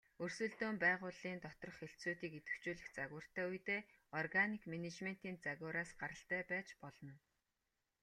Өрсөлдөөн 0.23 0.75
байгууллын 0.83 1.37
доторх 1.45 1.75
хэлтсүүдийг 1.79 2.33
идэвхжүүлэх 2.39 2.87
загвартай 2.97 3.45
үедээ 3.51 3.81
органик 4.19 4.63
менежментийн 4.73 5.37
загвараас 5.45 5.91
гаралтай 6.01 6.41
байж 6.51 6.69
болно. 6.83 7.13